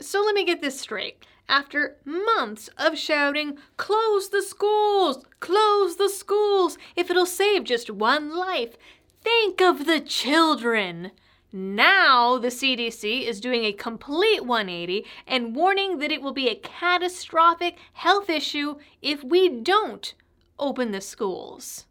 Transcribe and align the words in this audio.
So 0.00 0.22
let 0.22 0.34
me 0.34 0.44
get 0.44 0.60
this 0.60 0.80
straight. 0.80 1.24
After 1.48 1.98
months 2.04 2.70
of 2.78 2.96
shouting, 2.98 3.58
close 3.76 4.30
the 4.30 4.42
schools, 4.42 5.24
close 5.40 5.96
the 5.96 6.08
schools, 6.08 6.78
if 6.96 7.10
it'll 7.10 7.26
save 7.26 7.64
just 7.64 7.90
one 7.90 8.34
life, 8.34 8.76
think 9.22 9.60
of 9.60 9.86
the 9.86 10.00
children. 10.00 11.10
Now, 11.52 12.38
the 12.38 12.48
CDC 12.48 13.26
is 13.26 13.40
doing 13.40 13.64
a 13.64 13.72
complete 13.72 14.46
180 14.46 15.04
and 15.26 15.54
warning 15.54 15.98
that 15.98 16.10
it 16.10 16.22
will 16.22 16.32
be 16.32 16.48
a 16.48 16.54
catastrophic 16.54 17.76
health 17.92 18.30
issue 18.30 18.76
if 19.02 19.22
we 19.22 19.48
don't 19.48 20.14
open 20.58 20.92
the 20.92 21.02
schools. 21.02 21.84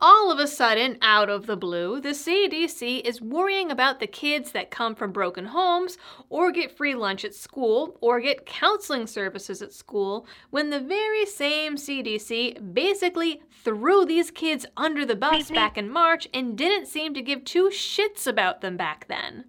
All 0.00 0.30
of 0.30 0.38
a 0.38 0.46
sudden, 0.46 0.96
out 1.02 1.28
of 1.28 1.46
the 1.46 1.56
blue, 1.56 2.00
the 2.00 2.10
CDC 2.10 3.00
is 3.04 3.20
worrying 3.20 3.68
about 3.68 3.98
the 3.98 4.06
kids 4.06 4.52
that 4.52 4.70
come 4.70 4.94
from 4.94 5.10
broken 5.10 5.46
homes, 5.46 5.98
or 6.28 6.52
get 6.52 6.76
free 6.76 6.94
lunch 6.94 7.24
at 7.24 7.34
school, 7.34 7.96
or 8.00 8.20
get 8.20 8.46
counseling 8.46 9.08
services 9.08 9.60
at 9.60 9.72
school, 9.72 10.24
when 10.50 10.70
the 10.70 10.78
very 10.78 11.26
same 11.26 11.74
CDC 11.74 12.72
basically 12.72 13.42
threw 13.50 14.04
these 14.04 14.30
kids 14.30 14.64
under 14.76 15.04
the 15.04 15.16
bus 15.16 15.50
back 15.50 15.76
in 15.76 15.90
March 15.90 16.28
and 16.32 16.56
didn't 16.56 16.86
seem 16.86 17.12
to 17.14 17.20
give 17.20 17.44
two 17.44 17.68
shits 17.68 18.24
about 18.24 18.60
them 18.60 18.76
back 18.76 19.08
then. 19.08 19.46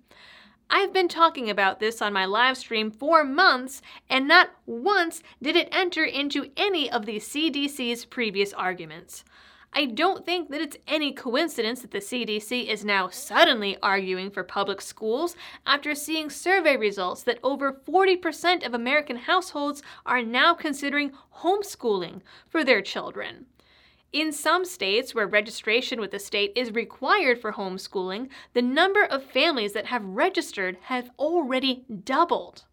I've 0.67 0.91
been 0.91 1.09
talking 1.09 1.51
about 1.51 1.79
this 1.79 2.01
on 2.01 2.11
my 2.11 2.25
live 2.25 2.57
stream 2.57 2.89
for 2.89 3.23
months, 3.23 3.83
and 4.09 4.27
not 4.27 4.49
once 4.65 5.21
did 5.43 5.55
it 5.55 5.69
enter 5.71 6.03
into 6.03 6.49
any 6.57 6.89
of 6.89 7.05
the 7.05 7.17
CDC's 7.17 8.05
previous 8.05 8.51
arguments. 8.51 9.23
I 9.71 9.85
don't 9.85 10.25
think 10.25 10.49
that 10.49 10.61
it's 10.61 10.77
any 10.87 11.13
coincidence 11.13 11.81
that 11.81 11.91
the 11.91 11.99
CDC 11.99 12.67
is 12.67 12.83
now 12.83 13.09
suddenly 13.09 13.77
arguing 13.83 14.31
for 14.31 14.43
public 14.43 14.81
schools 14.81 15.35
after 15.65 15.93
seeing 15.93 16.29
survey 16.29 16.75
results 16.75 17.23
that 17.23 17.39
over 17.43 17.73
40% 17.73 18.65
of 18.65 18.73
American 18.73 19.15
households 19.15 19.83
are 20.05 20.23
now 20.23 20.53
considering 20.53 21.11
homeschooling 21.41 22.21
for 22.47 22.63
their 22.63 22.81
children. 22.81 23.45
In 24.11 24.31
some 24.31 24.65
states 24.65 25.13
where 25.13 25.27
registration 25.27 26.01
with 26.01 26.09
the 26.09 26.17
state 26.17 26.51
is 26.55 26.73
required 26.73 27.39
for 27.39 27.53
homeschooling, 27.53 28.29
the 28.53 28.61
number 28.63 29.03
of 29.03 29.23
families 29.23 29.73
that 29.73 29.85
have 29.85 30.03
registered 30.03 30.77
have 30.85 31.11
already 31.19 31.85
doubled. 32.03 32.63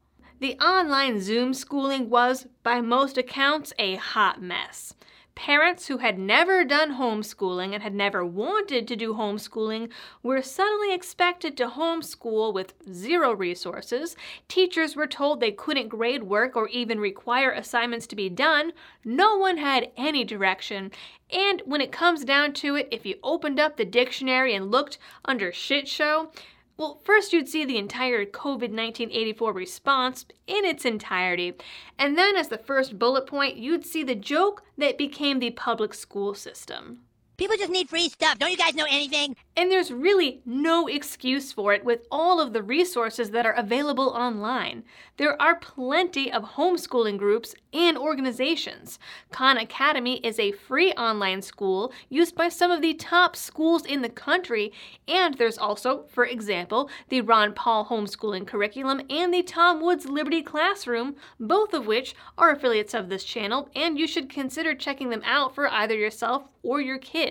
The 0.41 0.59
online 0.59 1.21
Zoom 1.21 1.53
schooling 1.53 2.09
was, 2.09 2.47
by 2.63 2.81
most 2.81 3.19
accounts, 3.19 3.75
a 3.79 3.97
hot 3.97 4.41
mess. 4.41 4.95
Parents 5.37 5.87
who 5.87 5.99
had 5.99 6.19
never 6.19 6.65
done 6.65 6.95
homeschooling 6.95 7.75
and 7.75 7.83
had 7.83 7.95
never 7.95 8.25
wanted 8.25 8.89
to 8.89 8.97
do 8.97 9.15
homeschooling 9.15 9.91
were 10.23 10.41
suddenly 10.41 10.95
expected 10.95 11.59
to 11.59 11.69
homeschool 11.69 12.55
with 12.55 12.73
zero 12.91 13.35
resources. 13.35 14.17
Teachers 14.49 14.97
were 14.97 15.07
told 15.07 15.39
they 15.39 15.53
couldn't 15.53 15.89
grade 15.89 16.23
work 16.23 16.57
or 16.57 16.69
even 16.69 16.99
require 16.99 17.53
assignments 17.53 18.07
to 18.09 18.17
be 18.17 18.31
done. 18.31 18.73
No 19.05 19.37
one 19.37 19.59
had 19.59 19.93
any 19.97 20.25
direction. 20.25 20.91
And 21.31 21.63
when 21.67 21.83
it 21.83 21.93
comes 21.93 22.25
down 22.25 22.55
to 22.55 22.75
it, 22.75 22.89
if 22.91 23.05
you 23.05 23.17
opened 23.23 23.61
up 23.61 23.77
the 23.77 23.85
dictionary 23.85 24.55
and 24.55 24.71
looked 24.71 24.97
under 25.27 25.53
shit 25.53 25.87
show, 25.87 26.31
well, 26.77 27.01
first 27.05 27.33
you'd 27.33 27.49
see 27.49 27.65
the 27.65 27.79
entire 27.79 28.25
COVID 28.27 28.71
1984 28.73 29.53
response 29.53 30.27
in 30.47 30.65
its 30.65 30.85
entirety, 30.85 31.55
and 31.99 32.19
then 32.19 32.37
as 32.37 32.49
the 32.49 32.59
first 32.59 32.99
bullet 32.99 33.27
point, 33.27 33.57
you'd 33.57 33.87
see 33.87 34.03
the 34.03 34.15
joke 34.15 34.63
that 34.77 34.99
became 34.99 35.39
the 35.39 35.51
public 35.51 35.95
school 35.95 36.35
system. 36.35 37.06
People 37.37 37.57
just 37.59 37.71
need 37.71 37.91
free 37.91 38.09
stuff. 38.09 38.39
Don't 38.39 38.51
you 38.51 38.57
guys 38.57 38.75
know 38.75 38.87
anything? 38.89 39.37
And 39.59 39.71
there's 39.71 39.91
really 39.91 40.41
no 40.47 40.87
excuse 40.87 41.53
for 41.53 41.75
it 41.75 41.85
with 41.85 42.07
all 42.11 42.41
of 42.41 42.55
the 42.55 42.63
resources 42.63 43.31
that 43.31 43.45
are 43.45 43.53
available 43.53 44.09
online. 44.09 44.85
There 45.19 45.41
are 45.41 45.57
plenty 45.57 46.33
of 46.33 46.43
homeschooling 46.43 47.19
groups 47.19 47.55
and 47.75 47.99
organizations. 47.99 48.99
Khan 49.33 49.59
Academy 49.59 50.17
is 50.19 50.39
a 50.39 50.53
free 50.53 50.93
online 50.93 51.43
school 51.43 51.93
used 52.09 52.35
by 52.35 52.49
some 52.49 52.71
of 52.71 52.81
the 52.81 52.95
top 52.95 53.37
schools 53.37 53.85
in 53.85 54.01
the 54.01 54.09
country, 54.09 54.73
and 55.07 55.35
there's 55.35 55.59
also, 55.59 56.05
for 56.09 56.25
example, 56.25 56.89
the 57.11 57.21
Ron 57.21 57.53
Paul 57.53 57.87
homeschooling 57.87 58.47
curriculum 58.47 59.03
and 59.11 59.33
the 59.33 59.43
Tom 59.43 59.83
Woods 59.83 60.07
Liberty 60.07 60.43
Classroom, 60.43 61.17
both 61.39 61.75
of 61.75 61.87
which 61.87 62.15
are 62.39 62.51
affiliates 62.51 62.95
of 62.95 63.11
this 63.11 63.25
channel, 63.25 63.69
and 63.75 63.99
you 63.99 64.07
should 64.07 64.31
consider 64.31 64.75
checking 64.75 65.11
them 65.11 65.23
out 65.25 65.55
for 65.55 65.71
either 65.71 65.95
yourself 65.95 66.45
or 66.63 66.81
your 66.81 66.99
kids. 66.99 67.26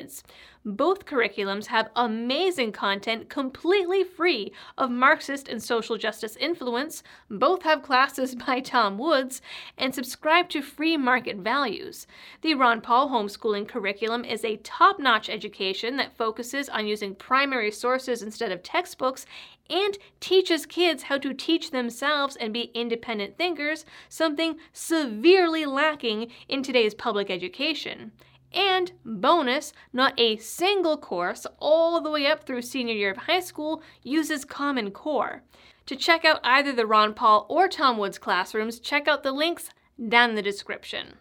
Both 0.68 1.06
curriculums 1.06 1.68
have 1.68 1.92
amazing 1.96 2.72
content 2.72 3.30
completely 3.30 4.04
free 4.04 4.52
of 4.80 4.90
Marxist 4.90 5.48
and 5.48 5.62
social 5.62 5.96
justice 5.96 6.36
influence. 6.38 7.04
Both 7.30 7.62
have 7.62 7.84
classes 7.84 8.34
by 8.48 8.62
Tom 8.62 8.98
Woods 8.98 9.44
and 9.78 9.94
subscribe 9.94 10.50
to 10.50 10.64
free 10.64 10.98
market 10.98 11.38
values. 11.38 12.08
The 12.42 12.56
Ron 12.56 12.82
Paul 12.82 13.10
homeschooling 13.10 13.68
curriculum 13.68 14.26
is 14.26 14.44
a 14.44 14.58
top 14.58 15.00
notch 15.00 15.30
education 15.30 15.98
that 15.98 16.18
focuses 16.18 16.68
on 16.68 16.88
using 16.88 17.14
primary 17.14 17.70
sources 17.70 18.24
instead 18.24 18.52
of 18.52 18.64
textbooks 18.64 19.28
and 19.70 20.00
teaches 20.20 20.66
kids 20.66 21.04
how 21.04 21.20
to 21.20 21.34
teach 21.34 21.70
themselves 21.70 22.36
and 22.36 22.52
be 22.52 22.72
independent 22.74 23.38
thinkers, 23.38 23.86
something 24.10 24.58
severely 24.74 25.66
lacking 25.66 26.32
in 26.48 26.64
today's 26.64 26.96
public 26.96 27.30
education. 27.30 28.12
And 28.56 28.94
bonus, 29.04 29.74
not 29.92 30.18
a 30.18 30.38
single 30.38 30.98
course 30.98 31.46
all 31.60 32.00
the 32.00 32.10
way 32.10 32.26
up 32.26 32.46
through 32.46 32.62
senior 32.62 32.96
year 32.96 33.12
of 33.12 33.18
high 33.18 33.42
school 33.42 33.84
uses 34.02 34.46
Common 34.46 34.92
Core. 34.92 35.44
To 35.88 35.96
check 35.96 36.24
out 36.26 36.40
either 36.44 36.72
the 36.72 36.88
Ron 36.88 37.14
Paul 37.14 37.46
or 37.50 37.68
Tom 37.68 37.98
Woods 37.98 38.18
classrooms, 38.18 38.80
check 38.80 39.08
out 39.08 39.24
the 39.24 39.34
links 39.34 39.70
down 40.08 40.32
in 40.32 40.36
the 40.36 40.42
description. 40.42 41.16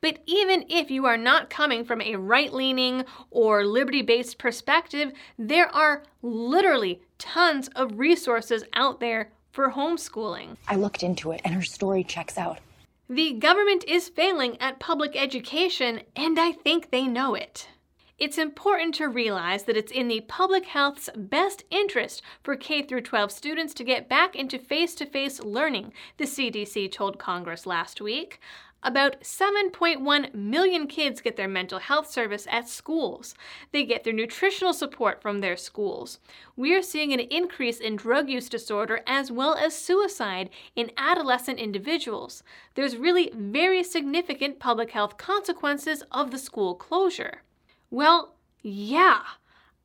But 0.00 0.18
even 0.26 0.64
if 0.68 0.90
you 0.90 1.06
are 1.06 1.16
not 1.16 1.50
coming 1.50 1.84
from 1.84 2.00
a 2.00 2.16
right 2.16 2.52
leaning 2.52 3.04
or 3.30 3.64
liberty 3.64 4.02
based 4.02 4.38
perspective, 4.38 5.12
there 5.38 5.68
are 5.74 6.04
literally 6.22 7.02
tons 7.18 7.68
of 7.74 7.98
resources 7.98 8.64
out 8.74 9.00
there 9.00 9.32
for 9.52 9.72
homeschooling. 9.72 10.56
I 10.68 10.76
looked 10.76 11.02
into 11.02 11.32
it 11.32 11.40
and 11.44 11.54
her 11.54 11.62
story 11.62 12.04
checks 12.04 12.38
out. 12.38 12.60
The 13.12 13.32
government 13.32 13.82
is 13.88 14.08
failing 14.08 14.56
at 14.60 14.78
public 14.78 15.20
education, 15.20 16.02
and 16.14 16.38
I 16.38 16.52
think 16.52 16.92
they 16.92 17.08
know 17.08 17.34
it. 17.34 17.66
It's 18.18 18.38
important 18.38 18.94
to 18.94 19.08
realize 19.08 19.64
that 19.64 19.76
it's 19.76 19.90
in 19.90 20.06
the 20.06 20.20
public 20.20 20.66
health's 20.66 21.10
best 21.16 21.64
interest 21.72 22.22
for 22.44 22.54
K 22.54 22.82
12 22.82 23.32
students 23.32 23.74
to 23.74 23.82
get 23.82 24.08
back 24.08 24.36
into 24.36 24.60
face 24.60 24.94
to 24.94 25.06
face 25.06 25.40
learning, 25.40 25.92
the 26.18 26.24
CDC 26.24 26.92
told 26.92 27.18
Congress 27.18 27.66
last 27.66 28.00
week. 28.00 28.38
About 28.82 29.20
7.1 29.20 30.34
million 30.34 30.86
kids 30.86 31.20
get 31.20 31.36
their 31.36 31.48
mental 31.48 31.78
health 31.78 32.10
service 32.10 32.46
at 32.50 32.68
schools. 32.68 33.34
They 33.72 33.84
get 33.84 34.04
their 34.04 34.12
nutritional 34.12 34.72
support 34.72 35.20
from 35.20 35.40
their 35.40 35.56
schools. 35.56 36.18
We 36.56 36.74
are 36.74 36.82
seeing 36.82 37.12
an 37.12 37.20
increase 37.20 37.78
in 37.78 37.96
drug 37.96 38.30
use 38.30 38.48
disorder 38.48 39.00
as 39.06 39.30
well 39.30 39.54
as 39.54 39.76
suicide 39.76 40.48
in 40.74 40.92
adolescent 40.96 41.58
individuals. 41.58 42.42
There's 42.74 42.96
really 42.96 43.30
very 43.34 43.82
significant 43.82 44.58
public 44.58 44.92
health 44.92 45.18
consequences 45.18 46.02
of 46.10 46.30
the 46.30 46.38
school 46.38 46.74
closure. 46.74 47.42
Well, 47.90 48.34
yeah. 48.62 49.22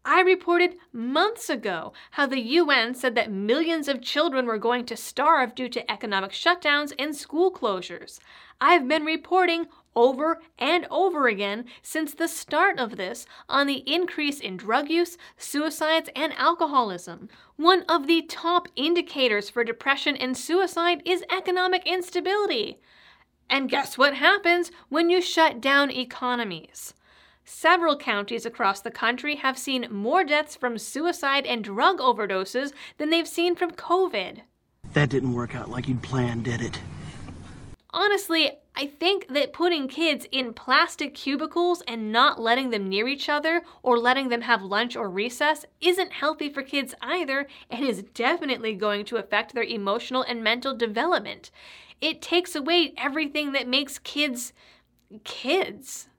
I 0.07 0.21
reported 0.21 0.77
months 0.93 1.49
ago 1.49 1.91
how 2.11 2.27
the 2.27 2.39
UN 2.39 2.93
said 2.93 3.16
that 3.16 3.31
millions 3.31 3.88
of 3.88 4.03
children 4.03 4.45
were 4.45 4.59
going 4.59 4.85
to 4.85 4.95
starve 4.95 5.55
due 5.55 5.67
to 5.69 5.91
economic 5.91 6.29
shutdowns 6.29 6.93
and 6.99 7.16
school 7.16 7.51
closures. 7.51 8.19
I've 8.61 8.88
been 8.88 9.03
reporting 9.03 9.66
over 9.95 10.43
and 10.59 10.85
over 10.91 11.27
again 11.27 11.66
since 11.81 12.13
the 12.13 12.27
start 12.27 12.77
of 12.77 12.97
this 12.97 13.25
on 13.49 13.66
the 13.66 13.83
increase 13.91 14.39
in 14.39 14.57
drug 14.57 14.91
use, 14.91 15.17
suicides, 15.38 16.11
and 16.16 16.33
alcoholism. 16.33 17.27
One 17.55 17.81
of 17.89 18.05
the 18.05 18.22
top 18.22 18.67
indicators 18.75 19.49
for 19.49 19.63
depression 19.63 20.16
and 20.17 20.37
suicide 20.37 21.01
is 21.03 21.25
economic 21.35 21.81
instability. 21.87 22.79
And 23.49 23.72
guess 23.72 23.97
what 23.97 24.13
happens 24.13 24.72
when 24.90 25.09
you 25.09 25.19
shut 25.19 25.61
down 25.61 25.90
economies? 25.90 26.93
Several 27.47 27.96
counties 27.96 28.44
across 28.44 28.82
the 28.82 28.90
country 28.90 29.36
have 29.36 29.56
seen 29.56 29.88
more 29.92 30.24
deaths 30.24 30.56
from 30.56 30.80
suicide 30.80 31.46
and 31.46 31.64
drug 31.64 32.00
overdoses 32.00 32.74
than 32.97 33.12
they've 33.12 33.28
seen 33.28 33.56
from 33.56 33.70
COVID. 33.72 34.42
That 34.94 35.09
didn't 35.09 35.34
work 35.34 35.56
out 35.56 35.70
like 35.70 35.88
you'd 35.88 36.02
planned, 36.02 36.46
did 36.46 36.62
it? 36.62 36.82
Honestly, 37.92 38.52
I 38.76 38.88
think 38.88 39.28
that 39.30 39.53
putting 39.53 39.88
kids 39.88 40.28
in 40.32 40.53
plastic 40.53 41.14
cubicles 41.14 41.84
and 41.88 42.12
not 42.12 42.42
letting 42.42 42.72
them 42.72 42.90
near 42.90 43.08
each 43.08 43.30
other 43.30 43.62
or 43.84 44.00
letting 44.00 44.30
them 44.30 44.42
have 44.42 44.64
lunch 44.64 44.96
or 44.96 45.08
recess 45.08 45.66
isn't 45.80 46.14
healthy 46.14 46.50
for 46.50 46.64
kids 46.64 46.96
either 47.02 47.47
and 47.70 47.86
is 47.86 48.02
definitely 48.02 48.74
going 48.74 49.06
to 49.06 49.18
affect 49.18 49.53
their 49.53 49.64
emotional 49.64 50.24
and 50.24 50.44
mental 50.44 50.76
development. 50.76 51.52
It 52.02 52.24
takes 52.24 52.56
away 52.56 52.94
everything 52.97 53.52
that 53.52 53.68
makes 53.68 54.00
kids 54.00 54.52
kids. 55.24 56.09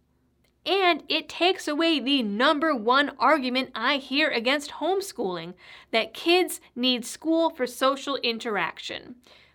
And 0.66 1.04
it 1.08 1.28
takes 1.28 1.68
away 1.68 2.00
the 2.00 2.24
number 2.24 2.74
one 2.74 3.12
argument 3.20 3.70
I 3.74 3.98
hear 3.98 4.28
against 4.28 4.72
homeschooling 4.72 5.54
that 5.92 6.12
kids 6.12 6.60
need 6.74 7.06
school 7.06 7.50
for 7.50 7.68
social 7.68 8.16
interaction. 8.16 9.14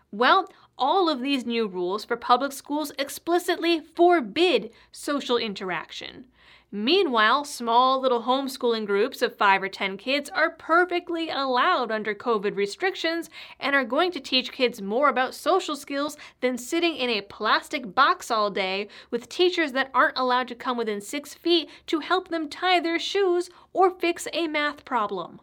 Well, 0.09 0.49
all 0.77 1.09
of 1.09 1.19
these 1.19 1.45
new 1.45 1.67
rules 1.67 2.05
for 2.05 2.15
public 2.15 2.53
schools 2.53 2.93
explicitly 2.97 3.81
forbid 3.81 4.71
social 4.91 5.37
interaction. 5.37 6.27
Meanwhile, 6.73 7.43
small 7.43 7.99
little 7.99 8.23
homeschooling 8.23 8.85
groups 8.85 9.21
of 9.21 9.35
5 9.35 9.63
or 9.63 9.67
10 9.67 9.97
kids 9.97 10.29
are 10.29 10.51
perfectly 10.51 11.29
allowed 11.29 11.91
under 11.91 12.15
COVID 12.15 12.55
restrictions 12.55 13.29
and 13.59 13.75
are 13.75 13.83
going 13.83 14.09
to 14.13 14.21
teach 14.21 14.53
kids 14.53 14.81
more 14.81 15.09
about 15.09 15.35
social 15.35 15.75
skills 15.75 16.15
than 16.39 16.57
sitting 16.57 16.95
in 16.95 17.09
a 17.09 17.23
plastic 17.23 17.93
box 17.93 18.31
all 18.31 18.49
day 18.49 18.87
with 19.09 19.27
teachers 19.27 19.73
that 19.73 19.91
aren't 19.93 20.17
allowed 20.17 20.47
to 20.47 20.55
come 20.55 20.77
within 20.77 21.01
6 21.01 21.33
feet 21.33 21.69
to 21.87 21.99
help 21.99 22.29
them 22.29 22.47
tie 22.47 22.79
their 22.79 22.99
shoes 22.99 23.49
or 23.73 23.89
fix 23.89 24.25
a 24.31 24.47
math 24.47 24.85
problem. 24.85 25.41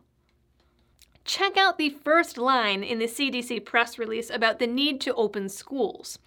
Check 1.26 1.58
out 1.58 1.76
the 1.76 1.90
first 1.90 2.38
line 2.38 2.82
in 2.82 3.00
the 3.00 3.04
CDC 3.04 3.66
press 3.66 3.98
release 3.98 4.30
about 4.30 4.58
the 4.58 4.66
need 4.66 4.98
to 5.02 5.14
open 5.14 5.50
schools. 5.50 6.18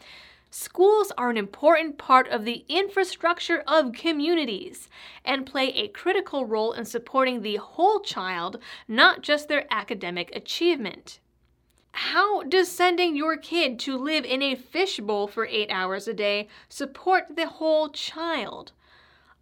Schools 0.54 1.14
are 1.18 1.30
an 1.30 1.38
important 1.38 1.98
part 1.98 2.28
of 2.28 2.44
the 2.44 2.66
infrastructure 2.68 3.64
of 3.66 3.94
communities 3.94 4.90
and 5.24 5.46
play 5.46 5.70
a 5.70 5.88
critical 5.88 6.46
role 6.46 6.74
in 6.74 6.84
supporting 6.84 7.42
the 7.42 7.56
whole 7.56 8.02
child, 8.02 8.60
not 8.86 9.22
just 9.22 9.48
their 9.48 9.66
academic 9.72 10.30
achievement. 10.36 11.22
How 11.94 12.44
does 12.44 12.70
sending 12.70 13.16
your 13.16 13.38
kid 13.38 13.80
to 13.80 13.98
live 13.98 14.26
in 14.26 14.42
a 14.42 14.56
fishbowl 14.56 15.28
for 15.28 15.46
eight 15.46 15.72
hours 15.72 16.06
a 16.06 16.14
day 16.14 16.50
support 16.68 17.38
the 17.38 17.48
whole 17.48 17.88
child? 17.88 18.74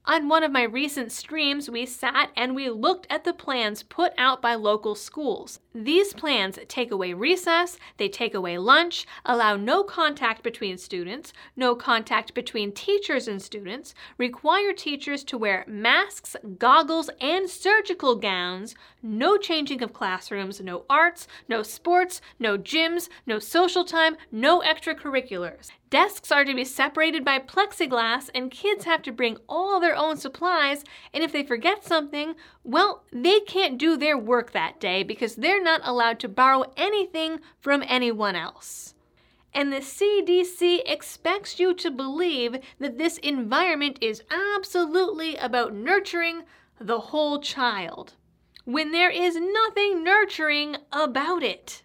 On 0.10 0.28
one 0.28 0.44
of 0.44 0.52
my 0.52 0.64
recent 0.64 1.12
streams, 1.12 1.70
we 1.70 1.86
sat 1.86 2.32
and 2.36 2.56
we 2.56 2.68
looked 2.68 3.06
at 3.12 3.26
the 3.26 3.32
plans 3.32 3.84
put 3.84 4.12
out 4.18 4.42
by 4.42 4.56
local 4.56 4.96
schools. 4.96 5.60
These 5.76 6.14
plans 6.14 6.58
take 6.68 6.90
away 6.90 7.14
recess, 7.14 7.78
they 7.98 8.10
take 8.10 8.34
away 8.34 8.58
lunch, 8.58 9.06
allow 9.24 9.56
no 9.56 9.84
contact 9.84 10.42
between 10.42 10.80
students, 10.80 11.32
no 11.56 11.76
contact 11.76 12.34
between 12.34 12.72
teachers 12.72 13.28
and 13.28 13.40
students, 13.40 13.94
require 14.18 14.74
teachers 14.74 15.24
to 15.26 15.38
wear 15.38 15.64
masks, 15.68 16.36
goggles, 16.58 17.12
and 17.22 17.48
surgical 17.48 18.16
gowns, 18.16 18.74
no 19.04 19.38
changing 19.38 19.84
of 19.84 19.94
classrooms, 19.94 20.60
no 20.60 20.86
arts, 20.90 21.28
no 21.48 21.62
sports, 21.62 22.20
no 22.40 22.58
gyms, 22.58 23.10
no 23.28 23.38
social 23.38 23.84
time, 23.84 24.18
no 24.32 24.62
extracurriculars. 24.62 25.70
Desks 25.90 26.32
are 26.32 26.46
to 26.46 26.54
be 26.54 26.66
separated 26.66 27.26
by 27.26 27.40
plexiglass, 27.40 28.30
and 28.36 28.52
kids 28.52 28.86
have 28.86 29.02
to 29.02 29.12
bring 29.12 29.38
all 29.48 29.80
their 29.80 29.96
own 29.96 30.18
supplies. 30.18 30.84
And 31.14 31.24
if 31.24 31.32
they 31.32 31.44
forget 31.44 31.84
something, 31.84 32.36
well, 32.64 33.04
they 33.12 33.40
can't 33.40 33.80
do 33.80 33.98
their 33.98 34.18
work 34.18 34.52
that 34.52 34.80
day 34.80 35.02
because 35.02 35.36
they're 35.36 35.64
not 35.64 35.82
allowed 35.84 36.20
to 36.20 36.30
borrow 36.30 36.72
anything 36.78 37.40
from 37.60 37.84
anyone 37.88 38.36
else. 38.36 38.94
And 39.52 39.74
the 39.74 39.78
CDC 39.78 40.82
expects 40.86 41.60
you 41.60 41.74
to 41.74 41.90
believe 41.90 42.58
that 42.80 43.00
this 43.00 43.18
environment 43.18 43.98
is 44.00 44.22
absolutely 44.30 45.38
about 45.38 45.74
nurturing 45.74 46.44
the 46.80 47.00
whole 47.00 47.40
child, 47.42 48.14
when 48.64 48.92
there 48.92 49.10
is 49.10 49.36
nothing 49.36 50.04
nurturing 50.04 50.78
about 50.92 51.42
it. 51.42 51.82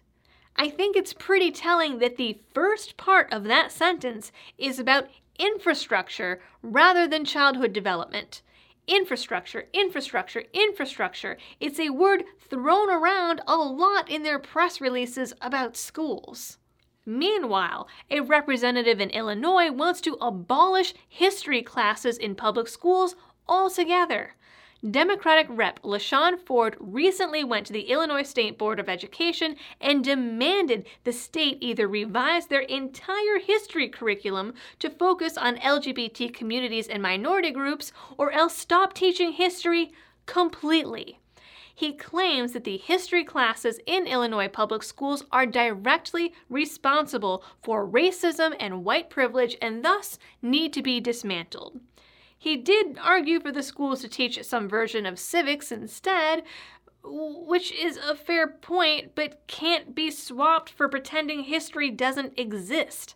I 0.57 0.69
think 0.69 0.95
it's 0.95 1.13
pretty 1.13 1.51
telling 1.51 1.99
that 1.99 2.15
the 2.15 2.39
first 2.53 2.95
part 2.95 3.31
of 3.33 3.43
that 3.45 3.71
sentence 3.71 4.31
is 4.57 4.79
about 4.79 5.09
infrastructure 5.37 6.41
rather 6.61 7.07
than 7.07 7.25
childhood 7.25 7.73
development. 7.73 8.41
Infrastructure, 8.87 9.65
infrastructure, 9.73 10.43
infrastructure. 10.53 11.37
It's 11.59 11.79
a 11.79 11.89
word 11.89 12.23
thrown 12.39 12.89
around 12.89 13.41
a 13.47 13.57
lot 13.57 14.09
in 14.09 14.23
their 14.23 14.39
press 14.39 14.79
releases 14.79 15.33
about 15.41 15.75
schools. 15.75 16.57
Meanwhile, 17.05 17.87
a 18.09 18.21
representative 18.21 19.01
in 19.01 19.09
Illinois 19.09 19.71
wants 19.71 19.99
to 20.01 20.17
abolish 20.21 20.93
history 21.09 21.61
classes 21.63 22.17
in 22.17 22.33
public 22.33 22.67
schools 22.67 23.15
altogether. 23.47 24.35
Democratic 24.91 25.47
Rep. 25.49 25.81
LaShawn 25.81 26.37
Ford 26.37 26.77
recently 26.79 27.43
went 27.43 27.65
to 27.65 27.73
the 27.73 27.89
Illinois 27.89 28.21
State 28.21 28.55
Board 28.55 28.79
of 28.79 28.87
Education 28.87 29.55
and 29.81 30.03
demanded 30.03 30.85
the 31.05 31.11
state 31.11 31.57
either 31.59 31.87
revise 31.87 32.45
their 32.45 32.61
entire 32.61 33.39
history 33.39 33.89
curriculum 33.89 34.53
to 34.77 34.91
focus 34.91 35.37
on 35.37 35.57
LGBT 35.57 36.31
communities 36.31 36.87
and 36.87 37.01
minority 37.01 37.49
groups 37.49 37.93
or 38.15 38.31
else 38.31 38.55
stop 38.55 38.93
teaching 38.93 39.31
history 39.31 39.91
completely. 40.27 41.19
He 41.73 41.93
claims 41.93 42.53
that 42.53 42.63
the 42.63 42.77
history 42.77 43.23
classes 43.23 43.79
in 43.87 44.05
Illinois 44.05 44.49
public 44.49 44.83
schools 44.83 45.25
are 45.31 45.47
directly 45.47 46.31
responsible 46.47 47.43
for 47.63 47.87
racism 47.87 48.55
and 48.59 48.85
white 48.85 49.09
privilege 49.09 49.57
and 49.63 49.83
thus 49.83 50.19
need 50.43 50.73
to 50.73 50.83
be 50.83 50.99
dismantled. 50.99 51.79
He 52.45 52.57
did 52.57 52.99
argue 53.01 53.39
for 53.39 53.51
the 53.51 53.63
schools 53.63 54.01
to 54.01 54.07
teach 54.07 54.43
some 54.43 54.69
version 54.69 55.07
of 55.07 55.17
civics 55.17 55.71
instead, 55.71 56.43
which 57.03 57.71
is 57.71 57.97
a 57.97 58.15
fair 58.15 58.45
point, 58.47 59.15
but 59.15 59.41
can't 59.47 59.95
be 59.95 60.11
swapped 60.11 60.69
for 60.69 60.87
pretending 60.87 61.45
history 61.45 61.89
doesn't 61.89 62.37
exist. 62.37 63.15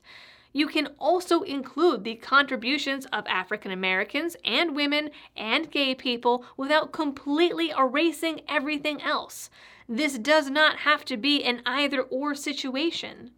You 0.52 0.66
can 0.66 0.88
also 0.98 1.44
include 1.44 2.06
the 2.06 2.16
contributions 2.16 3.06
of 3.14 3.28
African 3.28 3.70
Americans 3.70 4.36
and 4.44 4.76
women 4.76 5.12
and 5.38 5.70
gay 5.70 5.94
people 5.94 6.44
without 6.58 6.92
completely 6.92 7.70
erasing 7.70 8.42
everything 8.48 9.00
else. 9.00 9.52
This 9.88 10.18
does 10.18 10.50
not 10.50 10.78
have 10.78 11.06
to 11.06 11.18
be 11.18 11.44
an 11.44 11.62
either 11.68 12.02
or 12.02 12.34
situation. 12.34 13.30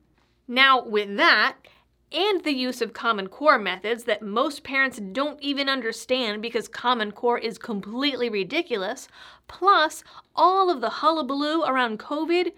Now, 0.48 0.82
with 0.82 1.18
that, 1.18 1.58
and 2.14 2.44
the 2.44 2.54
use 2.54 2.82
of 2.82 2.94
Common 2.94 3.28
Core 3.28 3.58
methods 3.58 4.04
that 4.04 4.22
most 4.22 4.64
parents 4.64 5.00
don't 5.12 5.42
even 5.42 5.70
understand 5.70 6.42
because 6.42 6.68
Common 6.68 7.12
Core 7.12 7.38
is 7.38 7.58
completely 7.58 8.30
ridiculous, 8.30 9.08
plus 9.48 10.04
all 10.36 10.70
of 10.70 10.82
the 10.82 10.90
hullabaloo 10.90 11.64
around 11.64 12.00
COVID, 12.00 12.52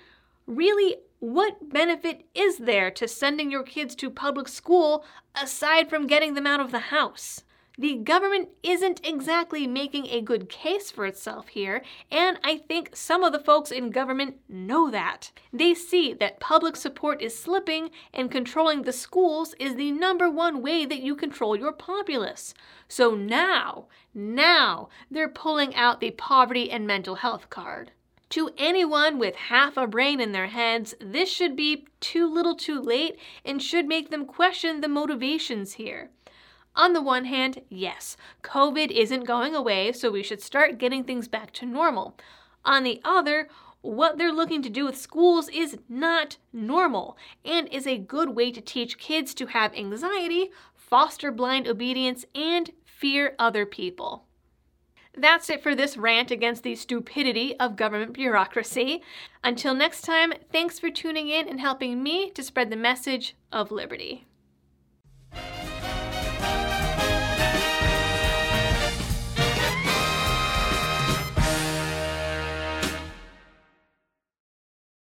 really, 0.47 0.97
what 1.19 1.69
benefit 1.69 2.25
is 2.33 2.57
there 2.57 2.91
to 2.91 3.07
sending 3.07 3.51
your 3.51 3.63
kids 3.63 3.95
to 3.95 4.09
public 4.09 4.47
school 4.47 5.05
aside 5.41 5.89
from 5.89 6.07
getting 6.07 6.33
them 6.33 6.47
out 6.47 6.59
of 6.59 6.71
the 6.71 6.79
house? 6.79 7.43
The 7.77 7.95
government 7.95 8.49
isn't 8.61 9.01
exactly 9.03 9.65
making 9.65 10.07
a 10.07 10.21
good 10.21 10.47
case 10.47 10.91
for 10.91 11.05
itself 11.05 11.47
here, 11.47 11.81
and 12.11 12.37
I 12.43 12.57
think 12.57 12.95
some 12.95 13.23
of 13.23 13.33
the 13.33 13.39
folks 13.39 13.71
in 13.71 13.89
government 13.89 14.37
know 14.47 14.91
that. 14.91 15.31
They 15.51 15.73
see 15.73 16.13
that 16.13 16.39
public 16.39 16.75
support 16.75 17.21
is 17.21 17.37
slipping, 17.37 17.89
and 18.13 18.29
controlling 18.29 18.83
the 18.83 18.93
schools 18.93 19.55
is 19.59 19.75
the 19.75 19.91
number 19.91 20.29
one 20.29 20.61
way 20.61 20.85
that 20.85 21.01
you 21.01 21.15
control 21.15 21.55
your 21.55 21.71
populace. 21.71 22.53
So 22.87 23.15
now, 23.15 23.87
now, 24.13 24.89
they're 25.09 25.27
pulling 25.27 25.73
out 25.73 25.99
the 25.99 26.11
poverty 26.11 26.69
and 26.69 26.85
mental 26.85 27.15
health 27.15 27.49
card. 27.49 27.91
To 28.29 28.51
anyone 28.57 29.19
with 29.19 29.35
half 29.35 29.77
a 29.77 29.87
brain 29.87 30.19
in 30.19 30.31
their 30.31 30.47
heads, 30.47 30.93
this 30.99 31.29
should 31.29 31.55
be 31.55 31.85
too 31.99 32.31
little 32.31 32.55
too 32.55 32.79
late 32.79 33.17
and 33.45 33.61
should 33.61 33.87
make 33.87 34.09
them 34.09 34.25
question 34.25 34.81
the 34.81 34.87
motivations 34.87 35.73
here. 35.73 36.09
On 36.75 36.93
the 36.93 37.01
one 37.01 37.25
hand, 37.25 37.61
yes, 37.69 38.17
COVID 38.41 38.89
isn't 38.89 39.25
going 39.25 39.55
away, 39.55 39.91
so 39.91 40.09
we 40.09 40.23
should 40.23 40.41
start 40.41 40.79
getting 40.79 41.03
things 41.03 41.27
back 41.27 41.51
to 41.53 41.65
normal. 41.65 42.17
On 42.65 42.83
the 42.83 42.99
other, 43.03 43.47
what 43.81 44.17
they're 44.17 44.31
looking 44.31 44.61
to 44.63 44.69
do 44.69 44.85
with 44.85 44.97
schools 44.97 45.49
is 45.49 45.77
not 45.87 46.37
normal 46.51 47.17
and 47.43 47.67
is 47.67 47.85
a 47.85 47.97
good 47.97 48.29
way 48.29 48.51
to 48.51 48.61
teach 48.61 48.97
kids 48.97 49.33
to 49.35 49.47
have 49.47 49.75
anxiety, 49.75 50.49
foster 50.73 51.31
blind 51.31 51.67
obedience, 51.67 52.25
and 52.33 52.71
fear 52.85 53.35
other 53.37 53.65
people. 53.65 54.25
That's 55.15 55.49
it 55.49 55.61
for 55.61 55.75
this 55.75 55.95
rant 55.95 56.31
against 56.31 56.63
the 56.63 56.75
stupidity 56.75 57.59
of 57.59 57.75
government 57.75 58.13
bureaucracy. 58.13 59.03
Until 59.43 59.75
next 59.75 60.01
time, 60.01 60.33
thanks 60.51 60.79
for 60.79 60.89
tuning 60.89 61.29
in 61.29 61.47
and 61.47 61.59
helping 61.59 62.01
me 62.01 62.31
to 62.31 62.41
spread 62.41 62.71
the 62.71 62.75
message 62.75 63.35
of 63.51 63.69
liberty. 63.69 64.25